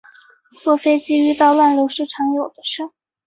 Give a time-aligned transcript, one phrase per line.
[0.63, 2.89] 坐飞机遇到乱流是常有的事